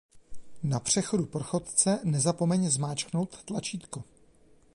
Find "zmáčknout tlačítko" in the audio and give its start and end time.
2.69-4.03